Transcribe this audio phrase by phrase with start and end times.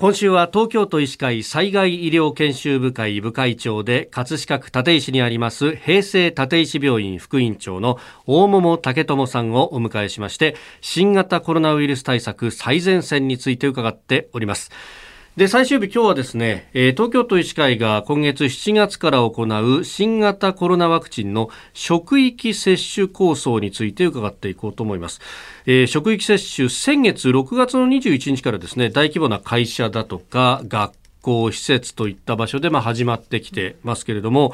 [0.00, 14.70] 今週は東京都医師会災害医療研修部会部会長で葛飾区立石にあります平成立石病院副院長の大桃武智さんをお迎えしまして新型コロナウイルス対策最前線について伺っております。
[15.40, 25.22] で最終日今日はですね、えー、東京都医師会が今月7月から行う新型コロナワクチンの職域接種構想について伺っていこうと思います、
[25.64, 30.92] えー、職域接種先月6月の21日からですね大規模な会社だとか学
[31.22, 34.52] 校施設といった場所でまあ始まってきてますけれども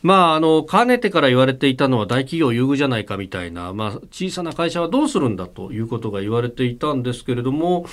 [0.00, 7.84] まあ、あの、かねてから言われていたのは大企業優遇じゃないかみたいな、まあ、小さな会社はどうするんだということが言われていたんですけれども、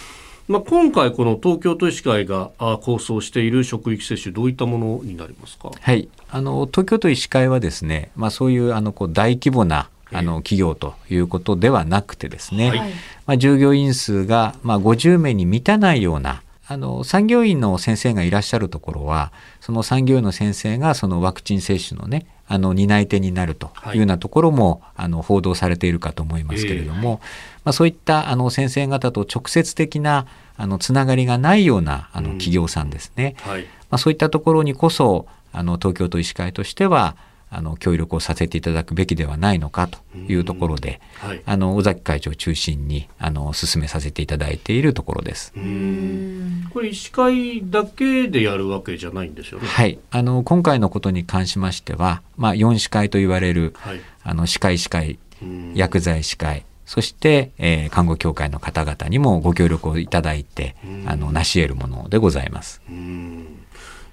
[0.48, 12.80] まあ、今回、この東京都医師会が構想している職域接種、どういったものになりますか、はい、あの東京都医師会はですね、まあ、そういうあのこう大規模なあの企業ということではなくてですね、はい、
[13.26, 23.96] まあ、従業員数がまあ50名に満たないようなあの産業医の先生がいらっしゃるところはその産業医の先生がそのワクチン接種のねあの担い手になるとい。
[23.96, 27.28] うようなところも、はい、あの報道されているかと思いますけれども、えー、
[27.66, 37.16] まあ、そういったあの先生方と直接的なあのつながりがないようなあの企業さんですね、うんはい、まあ、そういったところにこそあの東京都医師会としては
[37.50, 45.54] あの協力をさせていただくべきではないのかというところで、はい、あの尾崎会長を中心にあの進めさせていただいているところです。
[45.54, 49.68] これ医師会だけでやるわけじゃないんですよね。
[49.68, 55.20] はい、あの今回のことに関しましては、まあ4歯科医と言われる、はい、あの歯科医師会、
[55.74, 62.82] 薬剤師会、そして、えー、看護協会の方々にもご協力をいただいて、あの成し得るものでございます。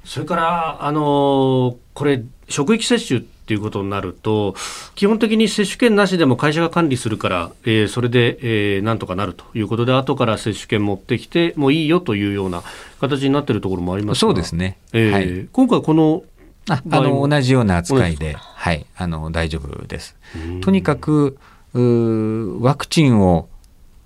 [0.04, 2.22] それからあのこれ
[2.52, 4.54] 職域接種っていうことになると
[4.94, 8.38] 基本的に接種券なしでも会社が管理するから、えー、それで、
[8.76, 12.62] えー、なんとかなるということで後から接種券持ってきてもういいよというような
[13.00, 16.22] 形になっているところもありますそうですね、えー、はい、今回この
[16.70, 20.16] ああの同じような扱いで、はい、あの大丈夫です。
[20.60, 21.36] とにかく
[21.74, 23.48] ワクチンを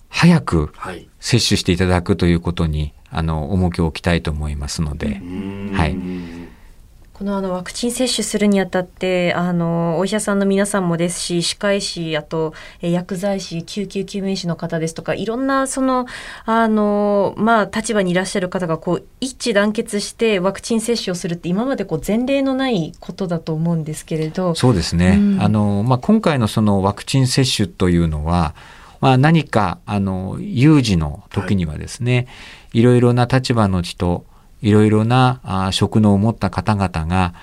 [0.09, 0.73] 早く
[1.21, 5.21] 接種していただくということに、あの重きを置きたいと思いますので、
[5.75, 5.97] はい、
[7.17, 16.05] このあのワクチン接種するにあたってあのお医者さんの皆さんもですし歯科医師あと薬剤師救急救命士の方ですとかいろんなその
[16.45, 28.55] あの、まあ、立場にいらっしゃる方がこう一致団結してワクチン接種をするって今までこう前例のないことだと思うんですけれどそうですね、うん、あのまあ、今回のそのワクチン接種というのは
[29.01, 32.23] まあ、何かあの有事の時にはですね、は
[32.75, 34.25] い、いろいろな立場の人
[34.67, 37.35] いろいろなあ職能を持った方々が、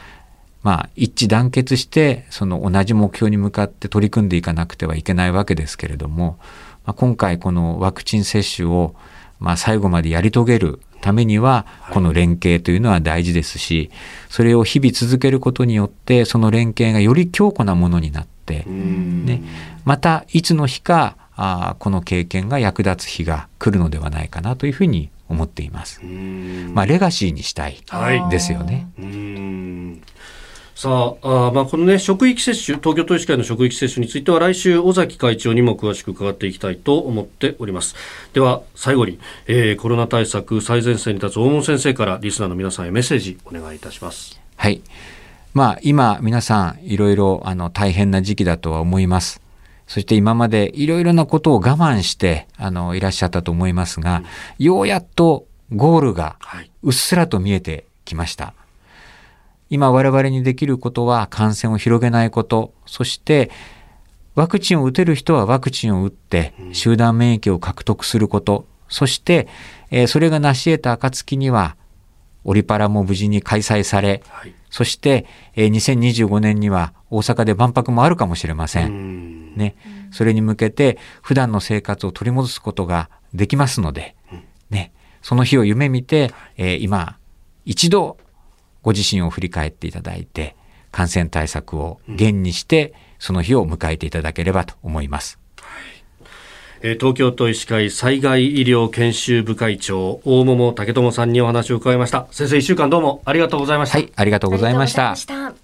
[0.62, 6.38] まあ、一致団結してその同じ目標に向かって取り組んでいかなくてはいけないわけですけれども、
[6.86, 8.94] まあ、今回このワクチン接種を、
[9.40, 13.90] まあ、最後までやり遂げるためにはこの連携というのは大事ですし
[14.28, 19.42] それを日々続けることによってその連携がより強固なものになって、ね、
[19.86, 26.02] またいつの日かあこの経験が役立つ日が来るのではないかなというふうに思っています。
[26.74, 27.84] まあレガシーにしたい
[28.30, 28.88] ですよね。
[30.76, 37.96] さああ、まあ、このね、職域接種、東京都医師会の職域接種については来週、尾崎会長にも詳しく伺っていきたいと思っております。
[38.34, 44.42] では、最後に、えー、コロナ対策最前線に立つ大門先生からリスナーの皆さんへメッセージお願いいたします。
[44.58, 44.82] はい。
[45.54, 49.43] まあ、今、皆さん、いろいろ、あの、大変な時期だとは思います。
[49.94, 54.24] そして今までいろいろなことを我慢してあのいらっしゃったと思いますが、
[54.58, 56.38] うん、ようやっとゴールが
[56.82, 58.46] うっすらと見えてきました。
[58.46, 58.52] は
[59.70, 63.52] い、今我々にできることは感染を広げないこと、そして
[64.34, 69.48] ワクチンを打てる人はワクチンを打って集団免疫を獲得すること、そして、
[69.92, 71.78] えー、それが成し得た暁には
[72.46, 79.33] オリパラも無事に開催され、はい、そして、えー、2025年には大阪で万博もあるかもしれません。
[79.56, 79.76] ね。
[80.12, 84.16] それに向けて普段の生活を取り戻すことができますので、
[84.70, 84.92] ね。
[85.22, 87.18] その日を夢見て、えー、今、
[87.66, 88.18] 一度
[88.82, 90.56] ご自身を振り返っていただいて、
[90.92, 95.40] 感染対策を厳にして、その日を迎えていただければと思います。
[96.84, 102.28] 東京都医師会災害医療研修部会長大桃武智さんにお話を伺いました。
[102.32, 103.98] 先生一週間どうもありがとうございました。
[104.00, 105.63] はいありがとうございました